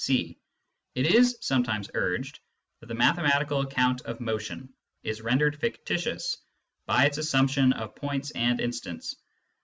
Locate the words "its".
7.05-7.19